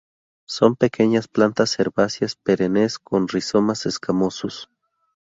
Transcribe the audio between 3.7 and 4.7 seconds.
escamosos.